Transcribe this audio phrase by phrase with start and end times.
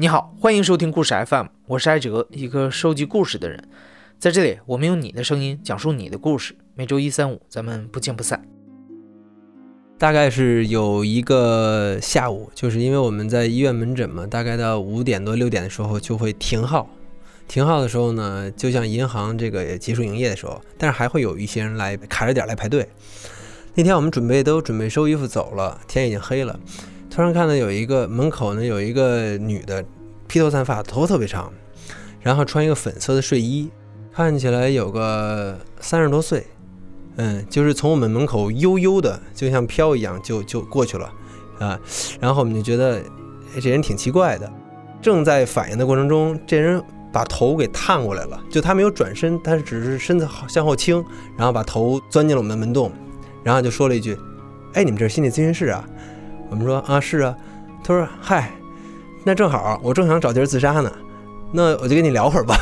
[0.00, 3.68] 你好，欢迎收听故事 FM，我是艾哲，一个收集故事的人。
[4.16, 6.54] 在这里，我们用你的声音讲述你的故事。
[6.76, 8.40] 每周一、三、五，咱们不见不散。
[9.98, 16.88] 大概是有一个下午，就是因为我们在医院门诊嘛，大概到五点多六点的时候就会停号。
[17.48, 22.88] 停号的时候呢，就像银行这个结束营业的时候，但是还会有一些人来卡着点来排队。
[23.74, 26.60] 那天我们准备都准备收衣服走了，天已经黑了。
[27.10, 29.84] 突然看到有一个门口呢，有一个女的，
[30.26, 31.52] 披头散发，头发特别长，
[32.20, 33.68] 然后穿一个粉色的睡衣，
[34.12, 36.46] 看起来有个三十多岁，
[37.16, 41.12] 嗯，就是从我们门口悠悠的，就像飘一样，就就过去了，
[41.58, 41.80] 啊，
[42.20, 43.00] 然后我们就觉得
[43.60, 44.48] 这人挺奇怪的。
[45.00, 46.82] 正在反应的过程中，这人
[47.12, 51.04] 把头给探过来了，就他没有转身，他只是身子向后倾，
[51.36, 52.92] 然后把头钻进了我们的门洞，
[53.42, 54.16] 然后就说了一句
[54.74, 55.88] ：“哎，你们这是心理咨询室啊？”
[56.50, 57.36] 我们说啊是啊，
[57.84, 58.52] 他说嗨，
[59.24, 60.92] 那正好我正想找地儿自杀呢，
[61.52, 62.56] 那我就跟你聊会儿吧。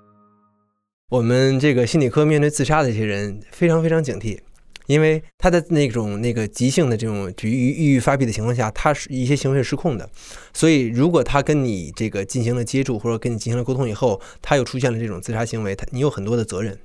[1.08, 4.38] 我们这个心理科面对自杀的这些人非常非常警惕，
[4.86, 10.08] 因为他的那种那个急性的这种于抑郁发病的情况下，他是一些行为是失控的，
[10.52, 16.78] 所以如果他跟你这个进行了接触或者跟你进行了沟通以后，他又出现了这种自杀行为，他你有很多的责任，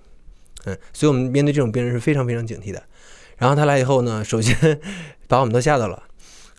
[0.64, 2.82] 嗯，所以我们面对这种病人是非常非常警惕的。
[3.38, 4.80] 然后他来以后呢，首先
[5.28, 6.04] 把我们都吓到了。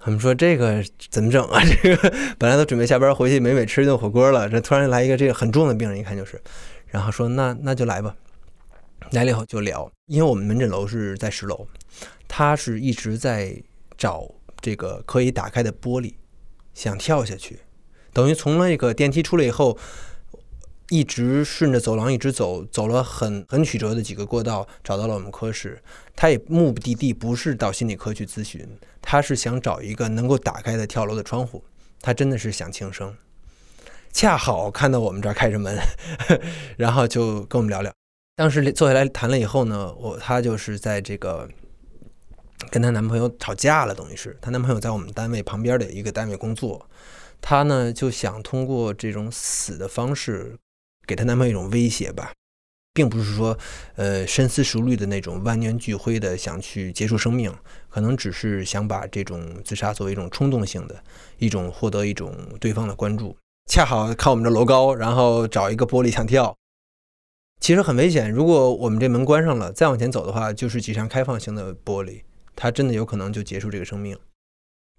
[0.05, 1.61] 我们说这个怎么整啊？
[1.83, 6.41] 这个本来都准备下班回去美美吃一顿火锅了，这突然来一个这个很重的病人，一看就是。
[6.87, 8.15] 然后说那那就来吧。
[9.11, 11.67] 来了以后就聊，因为我们门诊楼是在十楼，
[12.29, 13.57] 他是一直在
[13.97, 14.29] 找
[14.61, 16.15] 这个可以打开的玻璃，
[16.75, 17.61] 想跳下去，
[18.13, 19.79] 等于从那个电梯出来以后。
[20.89, 25.83] 一直顺着走廊一直走，走了很很曲折的几个过道，找到了我们科室。
[26.15, 28.67] 他也目的地不是到心理科去咨询，
[29.03, 31.65] 他是想找一个能够打开的跳楼的窗户。
[32.01, 33.17] 他真的是想轻生，
[34.12, 35.77] 恰好看到我们这儿开着门，
[36.77, 37.93] 然后就跟我们聊聊。
[38.37, 41.49] 当时坐下来谈了以后呢，我她就是在这个
[42.71, 46.88] 跟她男朋友吵架了，等于是她男朋友在我们单位旁边的一个单位工作，
[47.41, 50.56] 她呢就想通过这种死的方式。
[51.06, 52.33] 给她男朋友一种威胁吧，
[52.93, 53.56] 并不是说，
[53.94, 57.55] 呃，深思熟虑的那种万念俱灰的想去结束生命，
[57.89, 61.03] 可能只是想把这种自杀作为一种冲动性的
[61.39, 63.37] 一种获得一种对方的关注。
[63.71, 66.56] 恰好看我们这楼高，然后找一个玻璃想跳，
[67.61, 68.31] 其实很危险。
[68.31, 72.23] 如果我们这门关上了，再往前走的话，就是几扇开放型的玻璃，
[72.55, 74.17] 他真的有可能就结束这个生命。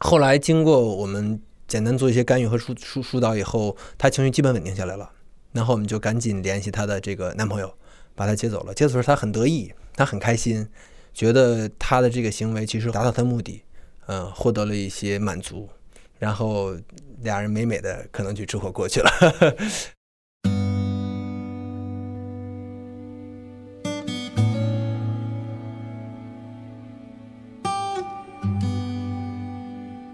[0.03, 5.11] 后来经过我们简单做一些干预和疏疏疏导以后，他情绪基本稳定下来了。
[5.51, 7.73] 然后我们就赶紧联系她的这个男朋友，
[8.15, 8.73] 把她接走了。
[8.73, 10.67] 接走时，她很得意，她很开心，
[11.13, 13.63] 觉得她的这个行为其实达到她目的，
[14.07, 15.69] 嗯，获得了一些满足。
[16.19, 16.75] 然后
[17.21, 19.09] 俩人美美的可能去吃火锅去了。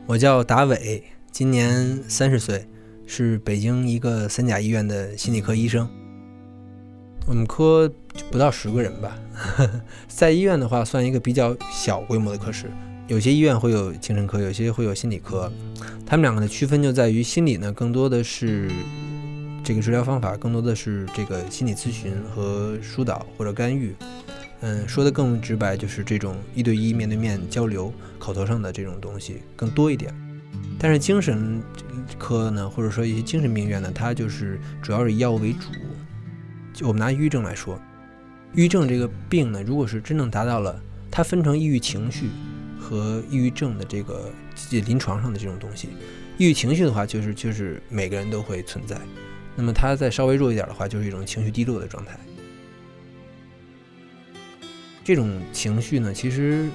[0.05, 2.67] 我叫达伟，今年三十岁。
[3.15, 5.87] 是北京一个三甲医院的心理科医生，
[7.27, 7.87] 我们科
[8.31, 9.15] 不到十个人吧，
[10.09, 12.71] 在医院的话算一个比较小规模的科室。
[13.07, 15.51] 有些医院会有精神科，有些会有心理科。
[16.07, 18.71] 他们两个的区分就在于心理呢，更多的是
[19.63, 23.95] 这个治疗方法，更多的是这个心理咨询和疏导或者干预。
[24.61, 30.11] 嗯，说的更直白，就是这种一对一面对面交流、口头上的这种东西更多一点。
[30.79, 31.61] 但是精神
[32.17, 35.69] 科呢，或者说一些精神病院呢，它就是主要是以药物为主。
[36.73, 37.79] 就我们拿抑郁症来说，
[38.53, 42.29] 抑郁症这个病呢，如果是真正达到了，它分成抑郁情绪
[42.79, 44.31] 和抑郁症的这个
[44.71, 45.89] 临床上的这种东西。
[46.37, 48.99] 抑郁情绪的话，就是就是每个人都会存在。
[49.55, 52.19] 那么它再稍微弱一点的话，就是一种情绪低落的状态。
[55.03, 56.67] 这种情绪呢，其实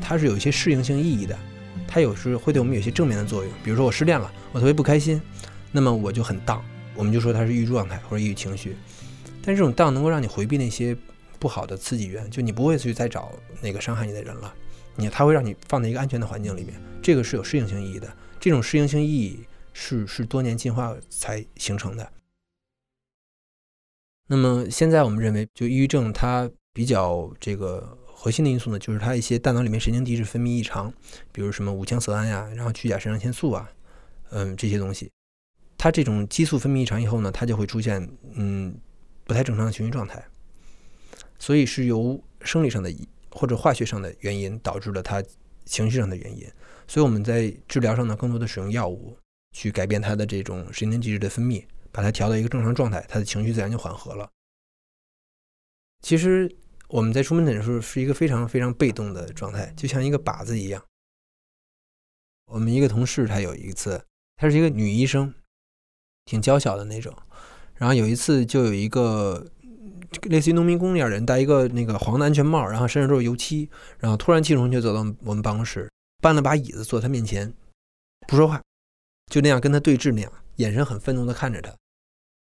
[0.00, 1.38] 它是有一些适应性意义的。
[1.86, 5.20] 它有时会对我们有些正面的作用，比如说我失恋了，我特别不开心，
[5.70, 6.64] 那么我就很荡，
[6.96, 8.76] 我们就说它是抑郁状态或者抑郁情绪。
[9.42, 10.96] 但这种荡能够让你回避那些
[11.38, 14.52] 不好的刺激源，就你不会去再找那个伤害你的人了，
[14.96, 18.12] 你它会让你放在一个安全的环境里面，这个是有适应性意义的。
[18.40, 19.40] 这种适应性意义
[19.72, 22.12] 是是多年进化才形成的。
[24.26, 27.96] 那么现在我们认为，就抑郁症它比较这个。
[28.24, 30.90] 核心的因素呢，就是它一些大脑里面神经递质分泌异常，
[31.30, 33.70] 比如什么五羟色胺呀，然后去甲肾上腺素啊，
[34.30, 35.10] 嗯，这些东西，
[35.76, 38.74] 它这种激素分泌异常以后呢，它就会出现嗯
[39.24, 40.24] 不太正常的情绪状态，
[41.38, 42.90] 所以是由生理上的
[43.30, 45.22] 或者化学上的原因导致了它
[45.66, 46.50] 情绪上的原因，
[46.88, 49.18] 所以我们在治疗上呢，更多的使用药物，
[49.52, 51.62] 去改变他的这种神经机制的分泌，
[51.92, 54.30] 把它调到一个正常状态，他的情绪自然就缓和了。
[56.00, 56.50] 其实
[56.94, 60.80] 我们在出门诊的时候是一个非常非常被动的状态，就像一个靶子一样。
[62.46, 64.00] 我们一个同事，他有一次，
[64.36, 65.34] 她是一个女医生，
[66.24, 67.12] 挺娇小的那种。
[67.74, 69.44] 然后有一次，就有一个
[70.28, 73.68] 类似于农民工那样人，戴一个那个黄的安全帽，然后身上都是油漆，
[73.98, 75.90] 然后突然气冲就走到我们办公室，
[76.22, 77.52] 搬了把椅子坐他面前，
[78.28, 78.62] 不说话，
[79.32, 81.74] 就那样跟他对峙那样，眼神很愤怒地看着他。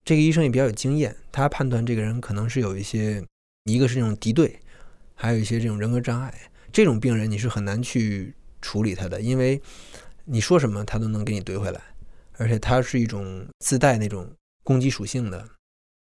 [0.03, 3.25] 这个医生也比较有经验，他判断这个人可能是有一些，
[3.65, 4.59] 一个是那种敌对，
[5.13, 6.33] 还有一些这种人格障碍。
[6.71, 9.61] 这种病人你是很难去处理他的，因为
[10.23, 11.81] 你说什么他都能给你怼回来，
[12.37, 14.31] 而且他是一种自带那种。
[14.63, 15.47] 攻击属性的，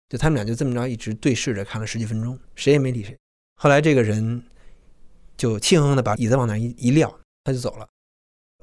[0.10, 3.16] 就他们俩就这么着一直对视着看了十几分钟，谁也没理谁。
[3.62, 4.42] 后来这个人
[5.38, 7.88] 就气哼哼的把椅子往那一一撂，他就走了。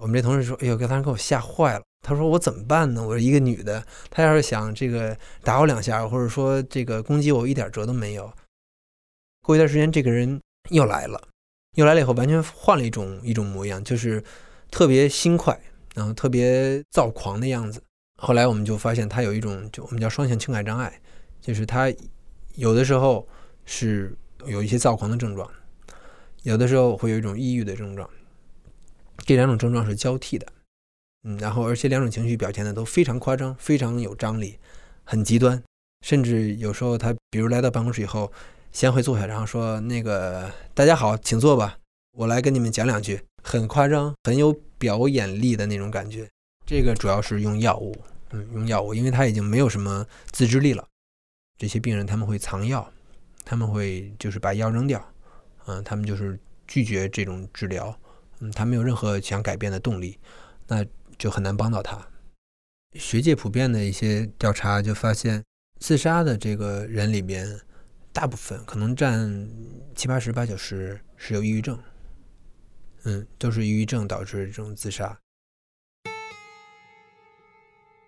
[0.01, 3.07] 我们这同事说：“哎呦，刚才给我吓坏了。”他说：“我怎么办呢？
[3.07, 8.33] 我是一个女的，他要是想这个打我两下，或者说这个攻击我，一点辙都没有。”
[9.45, 11.29] 过一段时间，这个人又来了，
[11.77, 14.25] 又来了以后，完全换了一种一种模样，就是
[14.71, 15.61] 特别心快，
[15.95, 17.83] 然后特别躁狂的样子。
[18.17, 20.99] 后来我们就发现他有一种，就我们叫双向情感障碍，
[21.43, 21.93] 就是他
[22.55, 23.29] 有的时候
[23.67, 25.47] 是有一些躁狂的症状，
[26.43, 28.09] 有的时候会有一种抑郁的症状，
[29.27, 30.47] 这两种症状是交替的，
[31.25, 34.59] 嗯，然后而且两种情绪表现的都非常夸张，非常有张力，
[35.05, 35.63] 很极端，
[36.01, 38.33] 甚至有时候他比如来到办公室以后，
[38.75, 41.79] 先会坐下，然后说那个大家好，请坐吧，
[42.11, 46.29] 我来跟你们讲两句，很夸张，很有表演力的那种感觉，
[46.67, 47.97] 这个主要是用药物。
[48.33, 50.85] 嗯，用药物，因为他已经没有什么自制力了。
[51.57, 52.93] 这些病人他们会藏药，
[53.45, 55.01] 他们会就是把药扔掉，
[55.67, 56.37] 嗯，他们就是
[56.67, 57.97] 拒绝这种治疗，
[58.41, 60.19] 嗯，他没有任何想改变的动力，
[60.67, 60.85] 那
[61.17, 61.97] 就很难帮到他。
[62.95, 65.45] 学界普遍的一些调查就发现，
[65.79, 67.49] 自杀的这个人里边，
[68.15, 69.51] 大部分可能占
[69.97, 71.77] 七八十、八九十是有抑郁症，
[73.03, 75.19] 嗯，都是抑郁症导致这种自杀。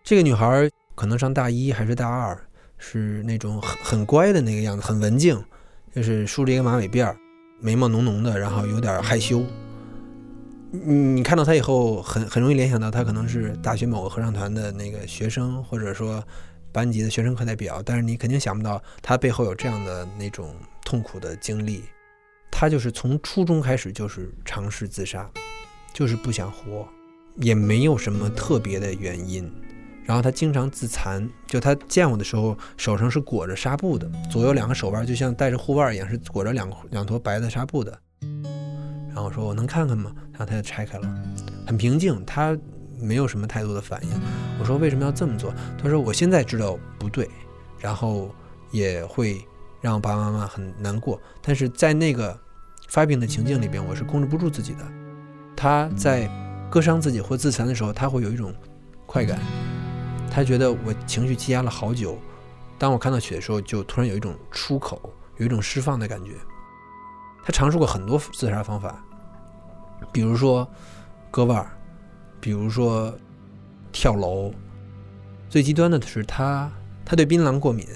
[0.05, 2.41] 这个女孩可能上大一还是大二，
[2.79, 5.45] 是那种很很乖的那个样子，很文静，
[5.93, 7.13] 就是梳着一个马尾辫
[7.61, 9.45] 眉毛浓浓的，然后有点害羞。
[10.71, 16.23] 你你看到她以后，很很容易联想到她可能是大学某个合唱团的那个学生，或者说
[16.77, 21.85] 班级的学生课代表，但是你肯定想不到他背后有这样的那种痛苦的经历。
[22.51, 25.27] 他就是从初中开始就是尝试自杀，
[25.95, 26.87] 就是不想活，
[27.37, 29.51] 也没有什么特别的原因。
[30.05, 37.99] 然后他经常自残，就他见我的时候，手上是裹着纱布的，左右两个手腕就像戴着护腕一样，是裹着两两坨白的纱布的。
[39.09, 40.13] 然后我说我能看看吗？
[40.31, 41.25] 然后他就拆开了，
[41.67, 42.55] 很平静，他
[43.01, 44.11] 没有什么太多的反应。
[44.59, 45.53] 我说为什么要这么做？
[45.81, 47.31] 他说我现在知道不对，
[47.79, 48.35] 然后
[48.71, 49.47] 也会
[49.81, 52.39] 让爸爸妈妈很难过，但是在那个
[52.89, 54.85] 发病的情境里边，我是控制不住自己的。
[55.55, 56.29] 他在
[56.71, 58.55] 割伤自己或自残的时候，他会有一种
[59.07, 59.39] 快感。
[60.31, 62.19] 他觉得我情绪积压了好久，
[62.79, 66.33] 当我看到血的时候，就突然有一种出口，有一种释放的感觉。
[67.45, 69.03] 他尝试过很多自杀方法，
[70.13, 70.69] 比如说
[71.31, 71.65] 割腕，
[72.41, 73.17] 比如说
[73.99, 74.53] 跳楼。
[75.49, 76.71] 最极端的是他，
[77.03, 77.89] 他对槟榔过敏，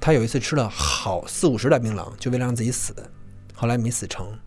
[0.00, 2.94] 他有一次吃了好四五十袋槟榔，就为了让自己死，
[3.52, 4.38] 后来没死成，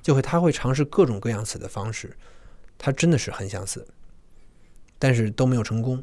[0.00, 2.16] 就会他会尝试各种各样死的方式。
[2.78, 3.84] 他真的是很想死，
[5.00, 6.00] 但是都没有成功。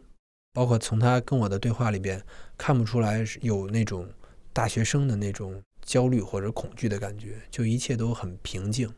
[0.51, 2.21] 包括从他跟我的对话里边
[2.57, 4.05] 看不出来有那种
[4.51, 8.91] 大学生的那种焦虑或者恐惧的感觉，就一切都很平静。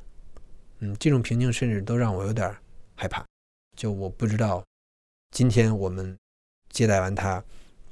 [0.79, 2.51] 嗯，这种平静甚至都让我有点
[2.95, 3.23] 害怕。
[3.77, 4.63] 就我不知道
[5.31, 6.17] 今天我们
[6.69, 7.43] 接待完他，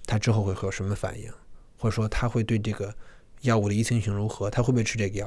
[0.06, 1.32] 他之后会有什么反应，
[1.78, 2.96] 或者说他会对这个
[3.42, 5.26] 药物的依存性如何，他会不会吃这个药？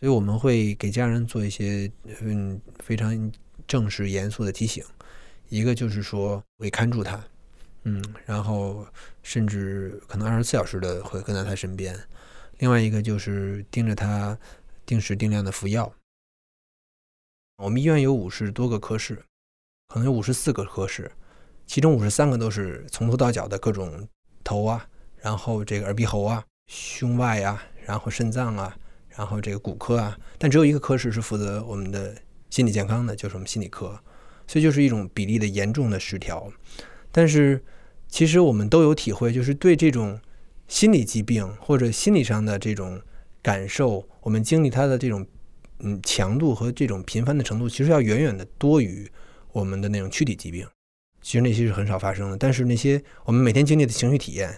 [0.00, 3.32] 所以我们会给家人做一些嗯非常
[3.66, 4.84] 正式严肃的提醒。
[5.48, 7.22] 一个就是说会看住他，
[7.84, 8.86] 嗯，然后
[9.22, 11.98] 甚至可能二十四小时的会跟在他身边。
[12.58, 14.38] 另外一个就是盯着他，
[14.86, 15.92] 定时定量的服药。
[17.56, 19.24] 我们医院有五十多个科室，
[19.88, 21.10] 可能有五十四个科室，
[21.66, 24.08] 其中五十三个都是从头到脚的各种
[24.42, 24.86] 头啊，
[25.18, 28.76] 然后这个耳鼻喉啊、胸外啊，然后肾脏啊，
[29.10, 32.14] 然后这个骨科啊，但只有一个科室是负责我们的
[32.50, 33.98] 心理健康的，就是我们心理科。
[34.46, 36.52] 所以就是一种比例的严重的失调，
[37.10, 37.64] 但是
[38.08, 40.20] 其实我们都有体会，就是对这种
[40.68, 43.00] 心理疾病或者心理上的这种
[43.40, 45.26] 感受，我们经历它的这种
[45.78, 49.10] 嗯强度和这种频繁的程度，其实要远远的多于
[49.54, 50.66] 我们的那种躯体疾病。
[51.22, 52.36] 其实那些是很少发生的。
[52.36, 54.54] 但是那些我们每天经历的情绪体验，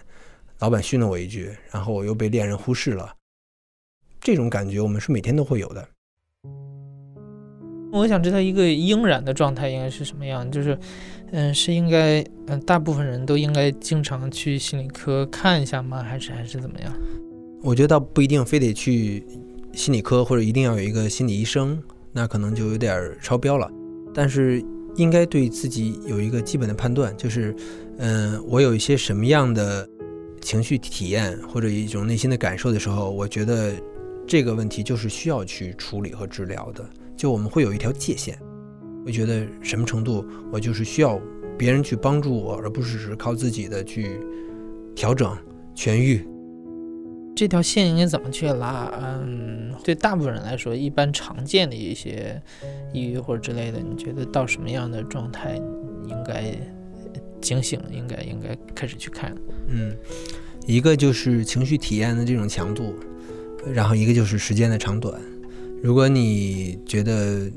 [0.59, 3.13] 老板训了我一句，然后我又被恋人忽视了，
[4.19, 5.87] 这种感觉我们是每天都会有的。
[7.89, 10.77] 我想知道一个应然的状态应该是什么样，就是，
[11.31, 16.03] 嗯，是应该，嗯，大部分人都应该经常去心理科看一下吗？
[16.03, 16.93] 还是还是怎么样？
[17.63, 19.25] 我觉得倒不一定非得去
[19.71, 23.71] 心理科，或者一定要有一个心理医生，那可能就有点超标了。
[24.13, 24.61] 但是
[24.97, 27.55] 应该对自己有一个基本的判断，就是，
[27.97, 29.87] 嗯，我有一些什么样的
[30.41, 33.73] 情绪体验或者一种内心的感受的时候，我觉得
[34.27, 36.83] 这个问题就是需要去处理和治疗的。
[37.15, 38.37] 就我们会有一条界限，
[39.05, 41.19] 会觉得什么程度我就是需要
[41.57, 44.19] 别人去帮助我，而不是只是靠自己的去
[44.95, 45.35] 调整
[45.75, 46.23] 痊愈。
[47.37, 48.91] 这条线应该怎么去拉？
[48.99, 52.41] 嗯，对大部分人来说，一般常见的一些
[52.91, 55.55] 抑郁或者之类的，你觉得到什么样的状态
[56.07, 56.51] 应该
[57.39, 57.79] 警醒？
[57.91, 59.35] 应该应该开始去看？
[59.67, 59.95] 嗯，
[60.65, 62.95] 一个就是情绪体验的这种强度，
[63.71, 65.21] 然后一个就是时间的长短。
[65.83, 67.47] 如果你觉得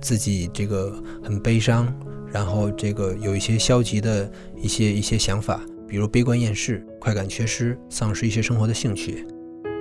[0.00, 1.86] 自己这个很悲伤，
[2.32, 4.28] 然后这个有一些消极的
[4.60, 9.26] 一些一些想法，比如悲观厌世、快感缺失、丧失一些生活的兴趣。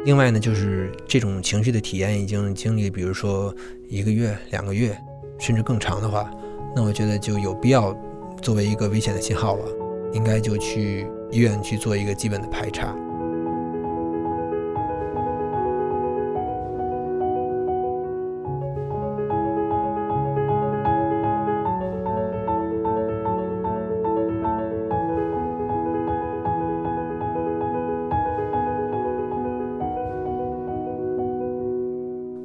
[0.05, 3.53] 另外呢，就是这种情绪的体验已经经历，比如说
[3.89, 4.97] 一个月、两个月，
[5.37, 6.31] 甚至更长的话，
[6.73, 7.93] 那我觉得就有必要
[8.41, 9.65] 作为一个危险的信号了，
[10.13, 12.95] 应该就去医院去做一个基本的排查。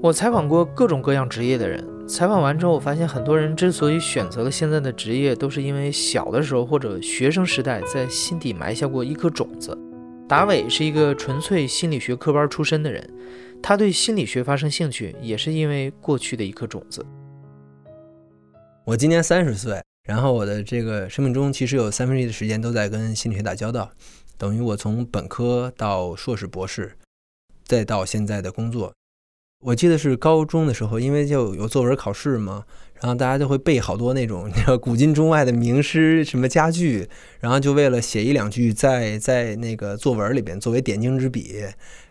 [0.02, 9.78] 我采访过各种各样职业的人，采访完之后，我发现很多人之所以选择了现在的职业，都是因为小的时候或者学生时代在心底埋下过一颗种子。
[10.28, 13.08] 达伟是一个纯粹心理学科班出身的人，
[13.62, 17.06] 他对心理学发生兴趣，也是因为过去的一颗种子。
[18.84, 23.88] 我今年三十岁，然后我的这个生命中其实有三分之一的时间都在跟心理学打交道，
[24.36, 26.90] 等于我从本科到硕士、博士，
[27.64, 28.92] 再到现在的工作。
[29.62, 32.64] 我记得是高中的时候，因为就有作文考试嘛，
[33.00, 34.50] 然后大家就会背好多那种
[34.80, 41.64] 古今中外的名诗、什么佳句，然后就为了写一两句在在那个作文里边作为点睛之笔，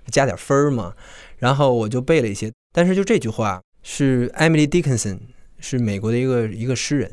[0.07, 0.93] 加点分嘛。
[1.39, 5.19] 然后我就背了一些，但是就这句话是 Emily Dickinson，
[5.59, 7.11] 是美国的一个一个诗人，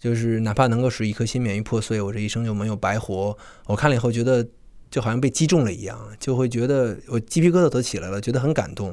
[0.00, 3.38] 就是哪怕能够使一颗心免于破碎，我这一生就没有白活。
[3.66, 4.44] 我看了以后觉得
[4.90, 8.92] 就好像被击中了一样，就会觉得我鸡皮疙瘩都起来了，觉得很感动。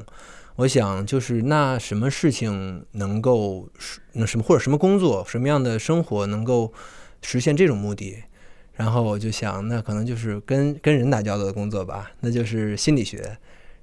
[0.58, 3.68] 我想，就是那什么事情能够，
[4.14, 6.72] 那什么或者什么工作，什么样的生活能够
[7.22, 8.16] 实现这种目的？
[8.74, 13.38] 然后我就想，那可能就是跟跟人打交道的工作吧，那就是心理学。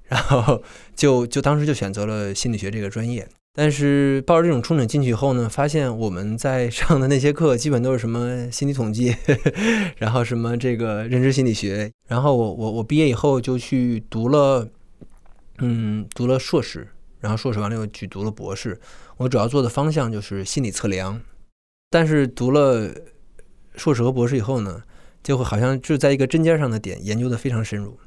[0.10, 0.62] 然后
[0.94, 3.26] 就就当时就选择了心理学这个专业。
[3.54, 9.16] 但是抱着这种憧憬进去以后呢，发现我们在上的那些课基本都是什么心理统计，
[9.96, 11.90] 然后什么这个认知心理学。
[12.10, 14.68] 然后我我我毕业以后就去读了。
[15.60, 16.88] 嗯，读了硕士，
[17.22, 18.80] 然后硕士完了又去读了博士。
[19.18, 21.22] 我主要做的方向就是心理测量。
[21.90, 22.94] 但是读了
[23.76, 24.84] 硕士和博士以后呢，
[25.24, 27.98] 就会好像就在一个针尖上的点研究的非常深入，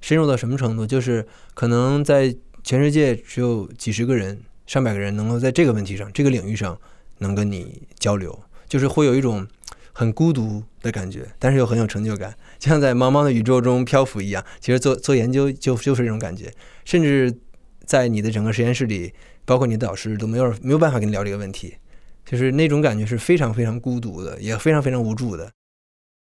[0.00, 0.84] 深入到什么程度？
[0.86, 1.24] 就是
[1.54, 6.76] 可能在全世界只有几十个人、上百个人能够在这个问题上、这个领域上
[7.18, 8.36] 能跟你交流，
[8.66, 9.46] 就是会有一种
[9.98, 12.32] 很孤独的感觉，但是又很有成就感。
[12.56, 16.54] 就像在茫茫的宇宙中漂浮一样，其实做做研究就就是这种感觉。
[16.84, 17.36] 甚至
[17.84, 19.12] 在你的整个实验室里，
[19.44, 21.78] 包括你的导师都没有没有办法跟你聊这个问题，
[22.24, 25.50] 就是那种感觉是非常非常孤独的，也非常非常无助的。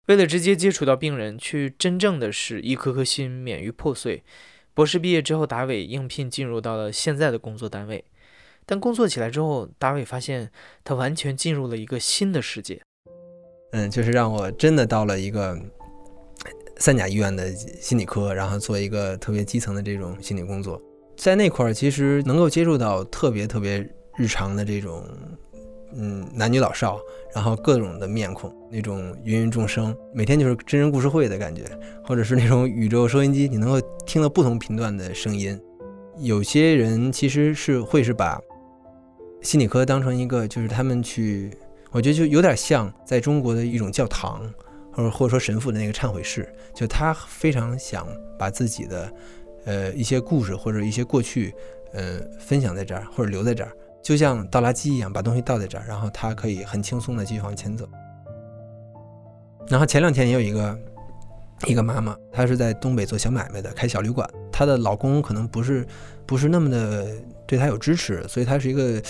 [0.09, 4.23] 为了直接接触到病人，去真正的使一颗颗心免于破碎，
[4.75, 8.05] 博士毕业之后，达伟应聘进入到了现在的工作单位。
[8.67, 10.53] 但工作起来之后，达伟发现
[10.85, 12.83] 他完全进入了一个新的世界。
[13.73, 15.59] 嗯，就是让我真的到了一个。
[16.79, 20.83] 三甲医院的心理科，然后做一个特别基层的这种心理工作，
[21.17, 25.07] 在那块儿其实能够接触到特别特别日常的这种，
[25.95, 26.99] 嗯，男女老少，
[27.33, 31.63] 然后各种的面孔，那种芸芸众生，每天就是真人故事会的感觉，
[32.03, 35.57] 或者是那种宇宙收音机，你能够听到不同频段的声音。
[36.19, 38.41] 有些人其实是会是把
[39.41, 41.53] 心理科当成一个，就是他们去，
[41.93, 44.43] 我觉得就有点像在中国的一种教堂。
[44.95, 48.07] 或者或者说神父的那个忏悔室，就他非常想
[48.39, 49.11] 把自己的，
[49.65, 51.55] 呃一些故事或者一些过去，
[51.95, 53.73] 呃分享在这儿或者留在这儿，
[54.03, 57.89] 就像倒垃圾一样，把东西倒在这儿，然后他可以很轻松的继续往前走。
[59.67, 60.79] 然后前两天也有一个
[61.67, 64.29] 一个妈妈，她是在东北做小买卖的，开小旅馆。
[64.53, 65.87] 她的老公可能不是
[66.27, 69.01] 不是那么的对她有支持，所以她是一个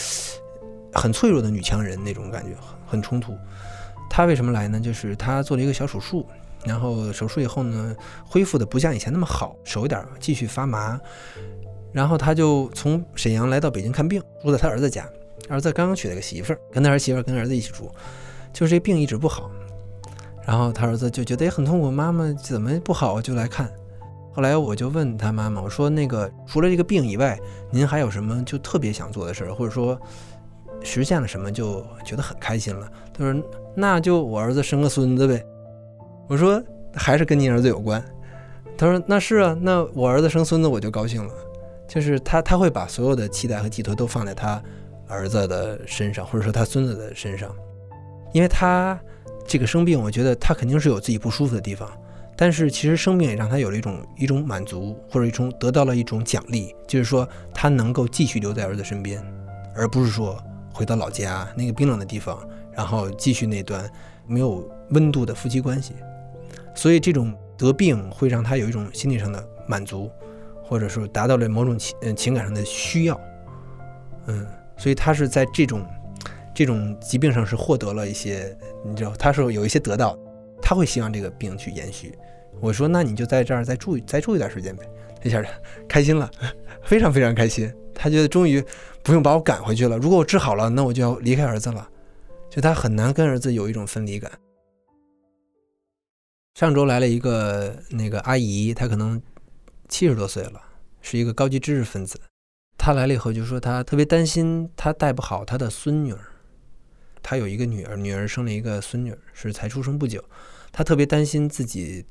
[0.95, 2.55] 很脆弱的女强人那种感觉，
[2.87, 3.37] 很很冲突。
[4.11, 4.79] 她为什么来呢？
[4.79, 6.27] 就是她做了一个小手术，
[6.65, 7.97] 然后手术以后呢，
[8.27, 11.01] 恢复的不像以前那么好，手有点继续发麻。
[11.93, 15.09] 然后她就从沈阳来到北京看病，住在她儿子家。
[15.49, 17.91] 儿子刚刚娶了个媳妇儿，跟他儿媳妇儿跟儿子一起住，
[18.53, 19.51] 就是这病一直不好。
[20.47, 23.71] 然后他儿子就觉得也很痛苦，妈妈怎么不好就来看。
[24.33, 27.39] 后来我就问他妈妈，我说那个除了这个病以外，
[27.71, 30.01] 您还有什么就特别想做的事儿，或者说
[30.83, 32.91] 实现了什么就觉得很开心了？
[33.12, 33.43] 他说
[33.75, 35.45] 那就我儿子生个孙子呗。
[36.29, 36.62] 我说
[36.95, 38.03] 还是跟您儿子有关。
[38.77, 41.33] 他说那是啊，那我儿子生孙子我就高兴了。
[41.89, 44.62] 就是他他会把所有的期待和寄托都放在他
[45.09, 47.55] 儿子的身上，或者说他孙子的身上，
[48.33, 48.99] 因为他。
[49.45, 51.91] 这个生病，我觉得他肯定是有自己不舒服的地方，
[52.37, 59.21] 但是其实生病也让他有了一种一种满足，或者一种得到了一种奖励，就是说他能够继续留在儿子身边，
[59.75, 60.41] 而不是说
[60.73, 63.91] 回到老家那个冰冷的地方，然后继续那段
[64.26, 65.95] 没有温度的夫妻关系。
[66.75, 70.11] 所以这种得病会让他有一种心理上的满足，
[70.64, 73.21] 或者说达到了某种情嗯情感上的需要，
[74.26, 75.85] 嗯，所以他是在这种。
[76.55, 80.14] 这种疾病上是获得了一些，你知道，他是有一些得到，
[80.61, 82.14] 他会希望这个病去延续。
[82.61, 84.85] 我说，那你就在这儿再住再住一段时间呗。
[85.23, 85.43] 一下
[85.88, 86.31] 开心了，
[86.85, 87.73] 非常非常开心。
[87.95, 88.65] 他觉得终于
[89.03, 89.99] 不用把我赶回去了。
[89.99, 91.89] 如果我治好了，那我就要离开儿子了。
[92.51, 94.31] 就他很难跟儿子有一种分离感。
[96.55, 99.21] 上周来了一个那个阿姨，她可能
[99.89, 100.61] 七十多岁了，
[101.01, 102.21] 是一个高级知识分子。
[102.77, 106.21] 她来了以后就说，她特别担心她带不好她的孙女儿。
[107.25, 110.23] 他有一个女儿，女儿生了一个孙女，是才出生不久。
[110.73, 112.05] 他特别担心自己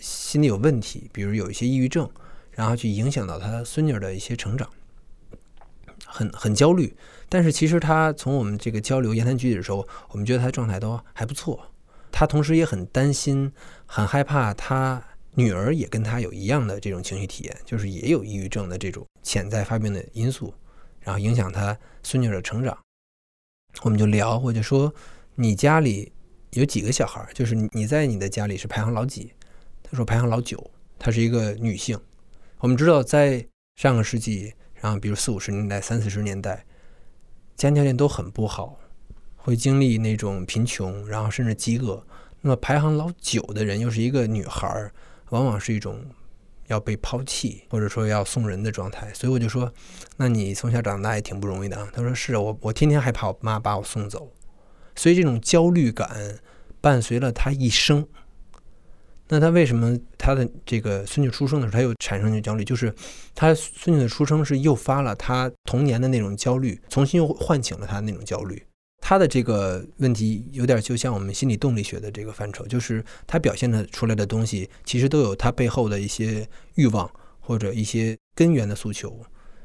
[0.00, 2.10] 心里有问题，比如有一些抑郁症，
[2.50, 4.68] 然后去影响到他孙女儿的一些成长，
[6.08, 6.96] 很很焦虑。
[7.28, 11.60] 但是其实他从我们这个交流言谈举止的时候，我们觉得他状态都还不错。
[12.10, 13.52] 他同时也很担心，
[13.86, 15.02] 很害怕他
[15.34, 20.52] 女儿也跟他有一样的这种情绪体验，就是也有抑郁症的这种潜在发病的因素，
[21.00, 22.76] 然后影响他孙女的成长。
[23.82, 24.92] 我们就聊，我就说
[25.34, 26.10] 你家里
[26.52, 27.28] 有几个小孩？
[27.34, 29.32] 就是你在你的家里是排行老几？
[29.82, 30.70] 他说排行老九。
[30.98, 31.96] 她是一个女性。
[32.58, 36.64] 我们知道，在上个世纪，然后比如四五十年代、三四十年代，
[37.56, 38.78] 家庭条件都很不好，
[39.36, 42.06] 会经历那种贫穷，然后甚至饥饿。
[42.40, 44.90] 那么排行老九的人又是一个女孩，
[45.30, 46.04] 往往是一种。
[46.68, 49.72] 要被抛弃，或者说要送人的状态，所以我就说，
[50.18, 51.88] 那你从小长大也挺不容易的啊。
[51.94, 54.30] 他说是我，我天天害怕我妈把我送走，
[54.94, 56.38] 所以这种焦虑感
[56.82, 58.06] 伴随了他一生。
[59.28, 62.64] 那他为什么他的这个孙女出生的时候他又产生这焦虑？
[62.64, 62.92] 就是
[63.34, 68.62] 他孙女的出生是诱发了他童年的那种焦虑，重新又唤醒了他那种焦虑。
[69.00, 79.20] 他的这个问题有点就像我们心理动力学的这个范畴，就是他表现的出来的东西，其实都有他背后的一些欲望或者一些根源的诉求，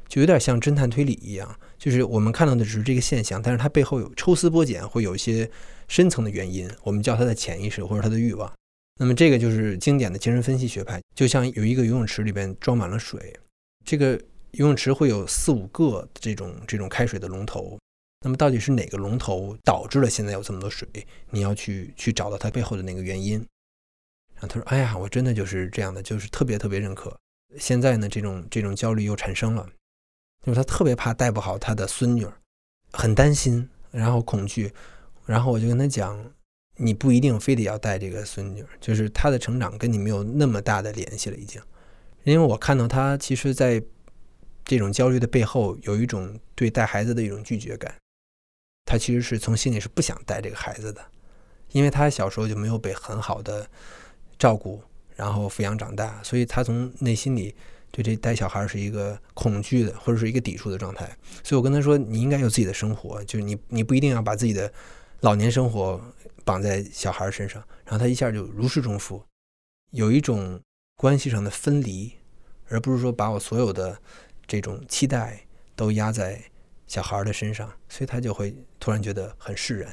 [0.08, 5.50] 就有点像侦探推理一样，就是我们看到的只是这个现象，但是它背后有抽丝剥茧，会有一些
[5.88, 8.50] 深层的原因，我们叫它的潜意识或者它的欲望。
[8.96, 13.34] 那么这个就是经典的精神分析学派，就像有一个游泳池里边装满了水，
[13.84, 14.12] 这个
[14.52, 17.78] 游泳池会有四五个这种这种开水的龙头。
[18.20, 20.88] 那么到底是哪个龙头导致了现在有这么多水？
[21.30, 23.44] 你要去去找到它背后的那个原因。
[24.34, 27.14] 然后他说：“哎呀，我真的就是这样的，就是特别特别认可。
[27.58, 29.68] 现在呢，这种这种焦虑又产生了，
[30.42, 32.26] 就是他特别怕带不好他的孙女，
[32.92, 34.72] 很担心，然后恐惧。
[35.26, 36.33] 然后我就跟他讲，
[36.76, 41.60] 你不一定非得要带这个孙女，就是他的成长跟你没有那么大的联系了，已经。
[42.24, 43.82] 因为我看到他其实在
[44.64, 47.94] 这种焦虑的背后，有一种对带孩子的一种拒绝感。”
[48.86, 51.00] 他其实是从心里是不想带这个孩子的，
[51.72, 53.66] 因为他小时候就没有被很好的
[54.38, 54.82] 照顾，
[55.16, 57.54] 然后抚养长大，所以他从内心里
[57.90, 61.06] 对这带小孩是一个恐惧的，或者是一个抵触的状态。
[61.42, 64.70] 所以我跟他说：“你应该有自己的生活，就是你你不一定要把自己的
[65.20, 65.98] 老年生活
[66.44, 69.24] 绑在小孩身上。”然后他一下就如释重负，
[69.90, 70.60] 有一种
[70.96, 72.12] 关系上的分离，
[72.68, 74.00] 而不是说把我所有的
[74.46, 76.44] 这种期待都压在。
[76.86, 79.90] 小孩的身上，所以他就会突然觉得很释然。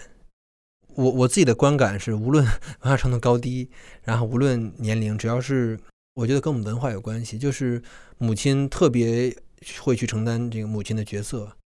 [0.90, 2.44] 我我自己的观感是，无论
[2.84, 3.72] 文化程度高低，
[4.04, 5.80] 然后无论年龄，只要是
[6.16, 7.82] 我觉得跟我们文化有关系，就是
[8.18, 9.34] 母亲特别
[9.80, 11.58] 会去承担这个母亲的角色，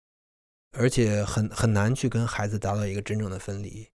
[0.73, 3.88] 而且很很难去跟孩子达到一个真正的分离。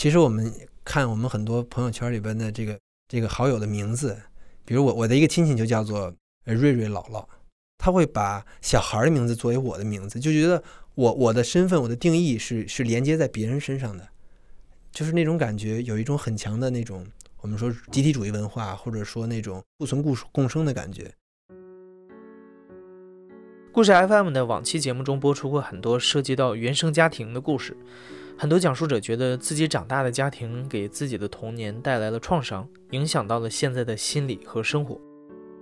[0.00, 0.50] 其实我们
[0.82, 4.18] 看我们很多朋友圈里边的这个这个好友的名字，
[4.64, 6.10] 比如我我的一个亲戚就叫做
[6.44, 7.22] 瑞瑞姥姥，
[7.76, 14.08] 他会把小孩的名字作为我的名字，就觉得我我的身份我的定义是是连接在别人身上的，
[14.90, 17.06] 就是那种感觉有一种很强的那种
[17.42, 21.12] 我们说集体主义文化，或者说那种互存共共生的感觉。
[23.72, 27.76] 故事 FM 的往期节目中播出过很多涉及到原生家庭的故事，
[28.36, 35.00] 很多讲述者觉得自己长大的家庭给自己的童年带来了创伤，影响到了现在的心理和生活。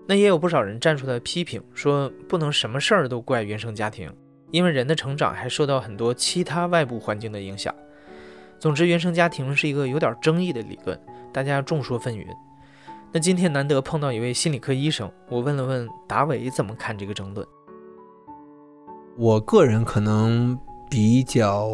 [0.06, 4.10] 那也有不少人站出来批评，说不能什么事儿都怪原生家庭，
[4.50, 7.74] 因为人的成长还受到很多其他外部环境的影响。
[8.58, 10.98] 总之，原生家庭是一个有点争议的理论，
[11.30, 12.26] 大家众说纷纭。
[13.12, 17.46] 那今天难得碰到一位心理科医生，我问了问达伟怎么看这个争论。
[19.20, 20.56] 我个人可能
[20.88, 21.68] 比较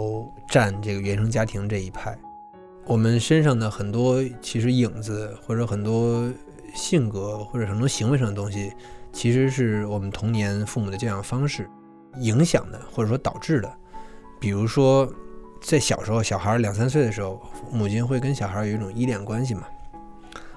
[0.49, 2.17] 站这个原生家庭这一派。
[2.87, 6.33] 我们身上的很多其实影子，或者很多
[6.75, 8.73] 性格，或者很多行为上的东西，
[9.13, 11.69] 其实是我们童年父母的教养方式
[12.19, 13.71] 影响的，或者说导致的。
[14.41, 15.07] 比如说，
[15.61, 17.39] 在小时候，小孩两三岁的时候，
[17.71, 19.65] 母亲会跟小孩有一种依恋关系嘛，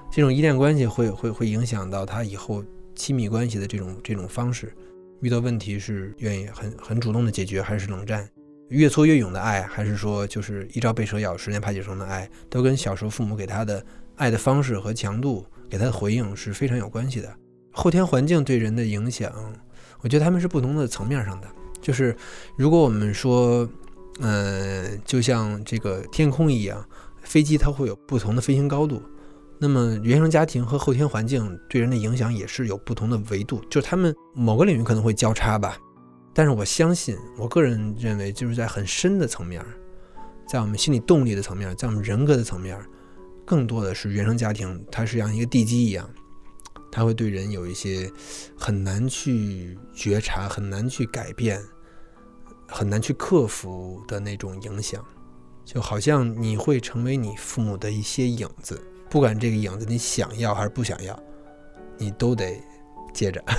[0.10, 2.64] 这种依恋关系会会会影响到他以后
[2.96, 4.74] 亲密关系的这种这种方式。
[5.22, 8.28] 遇到问题是愿意很很主动的解决，还是冷战？
[8.70, 13.84] 越挫越勇的爱，还是说就是一朝被蛇咬，十年怕井绳的爱，都跟小时候父母给他的
[14.16, 17.34] 爱的方式和强度，给他的回应是非常有关系的。
[17.72, 19.32] 后天环境对人的影响，
[20.02, 21.48] 我觉得他们是不同的层面上的。
[21.82, 22.16] 就是
[22.58, 23.70] 如果我们说，
[24.20, 26.86] 嗯，就像这个天空一样，
[27.22, 29.02] 飞机它会有不同的飞行高度。
[29.60, 35.78] 那么，原生家庭和后天环境对人的影响也是有不同的维度，就是他们某个领域可能会交叉吧。
[36.32, 39.66] 但是我相信，我个人认为，就是在很深的层面，
[40.48, 42.80] 在我们心理动力的层面，在我们人格的层面，
[43.46, 46.08] 更多的是原生家庭，它是像一个地基一样，
[46.92, 48.12] 它会对人有一些
[48.56, 51.60] 很难去觉察、很难去改变、
[52.68, 55.04] 很难去克服的那种影响，
[55.66, 58.80] 就好像你会成为你父母的一些影子。
[59.10, 61.18] 不管这个影子你想要还是不想要，
[61.98, 62.62] 你都得
[63.14, 63.44] 接着。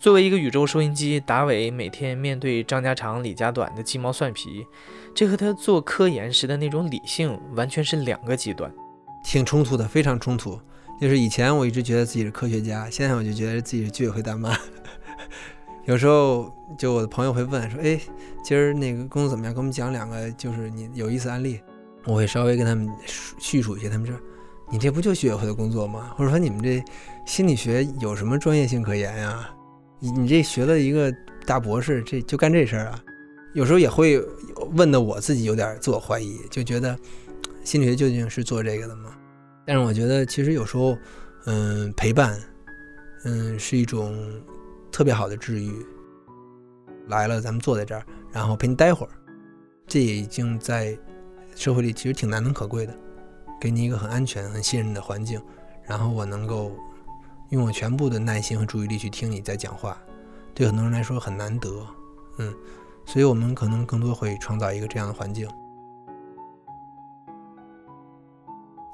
[0.00, 4.64] 作为一个宇宙收音机，达伟每天面对张家长李家短的鸡毛蒜皮，
[5.12, 8.72] 这和他做科研时的那种理性完全是两个极端，
[9.24, 10.60] 挺冲突的，非常冲突。
[11.00, 14.56] 就是以前我一直觉得自己是科学家，现在我就觉得自己是居委会大妈。
[15.84, 17.98] 有时候就我的朋友会问说：“哎，
[18.44, 19.54] 今儿那个工作怎么样？
[19.54, 21.60] 给我们讲两个就是你有意思案例。”
[22.08, 22.90] 我会稍微跟他们
[23.38, 24.16] 叙述一些，他们说
[24.72, 26.10] ：“你这不就居委会的工作吗？
[26.16, 26.82] 或者说你们这
[27.26, 29.50] 心理学有什么专业性可言呀？
[30.00, 33.04] 你你这学了一个大博士，这就干这事儿啊？”
[33.52, 34.18] 有时候也会
[34.72, 36.98] 问的我自己有点自我怀疑，就觉得
[37.62, 39.14] 心理学究竟是做这个的吗？
[39.66, 40.96] 但是我觉得其实有时候，
[41.44, 42.40] 嗯，陪伴，
[43.24, 44.16] 嗯，是一种
[44.90, 45.72] 特别好的治愈。
[47.08, 49.12] 来了，咱们坐在这儿，然后陪你待会儿，
[49.86, 50.96] 这也已经在。
[51.58, 52.94] 社会里其实挺难能可贵的，
[53.60, 55.42] 给你一个很安全、很信任的环境，
[55.82, 56.70] 然后我能够
[57.48, 60.00] 用我全部的耐心和注意力去听你在讲话，
[60.54, 61.84] 对很多人来说很难得，
[62.38, 62.54] 嗯，
[63.04, 65.48] 所以我们可能更多会创造一个这样的环境。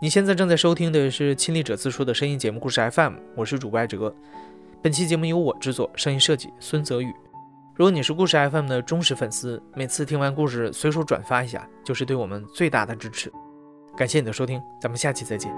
[0.00, 4.14] 你现在正在收听的是亲历者自述的声音节目故事 FM，我是主播艾哲，
[4.80, 7.14] 本期节目由我制作，声音设计孙泽宇。
[7.76, 13.32] 如果你是故事 FM 的忠实粉丝，每次听完故事随手转发一下，就是对我们最大的支持。
[13.96, 15.52] 感谢你的收听，咱们下期再见。